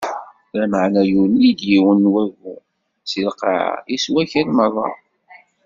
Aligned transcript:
Lameɛna 0.57 1.01
yuli-d 1.11 1.59
yiwen 1.71 1.97
n 2.07 2.11
wagu 2.13 2.51
si 3.09 3.19
lqaɛa, 3.29 3.73
issew 3.93 4.15
akal 4.21 4.47
meṛṛa. 4.57 4.87